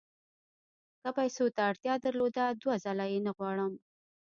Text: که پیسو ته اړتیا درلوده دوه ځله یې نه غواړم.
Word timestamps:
که 1.01 1.09
پیسو 1.17 1.45
ته 1.55 1.61
اړتیا 1.69 1.93
درلوده 2.03 2.43
دوه 2.61 2.75
ځله 2.85 3.05
یې 3.11 3.19
نه 3.25 3.31
غواړم. 3.37 3.73